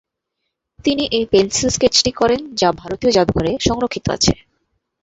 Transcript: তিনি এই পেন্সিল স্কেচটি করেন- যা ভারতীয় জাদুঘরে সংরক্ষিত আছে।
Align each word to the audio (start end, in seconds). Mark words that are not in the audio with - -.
তিনি 0.85 1.03
এই 1.11 1.25
পেন্সিল 1.31 1.69
স্কেচটি 1.69 2.11
করেন- 2.11 2.49
যা 2.53 2.69
ভারতীয় 2.73 3.11
জাদুঘরে 3.11 3.51
সংরক্ষিত 3.67 4.05
আছে। 4.09 4.33